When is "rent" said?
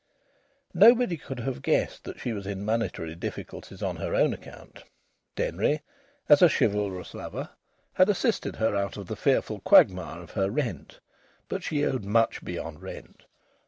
10.49-10.99, 12.81-13.25